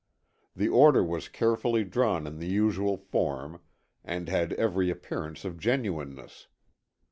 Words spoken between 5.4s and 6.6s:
of genuineness.